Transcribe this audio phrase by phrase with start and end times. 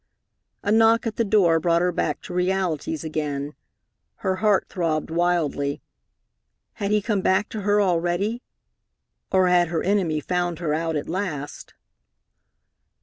[0.63, 3.53] A knock at the door brought her back to realities again.
[4.25, 5.83] Her heart throbbed wildly.
[6.73, 8.41] Had he come back to her already?
[9.31, 11.75] Or had her enemy found her out at last?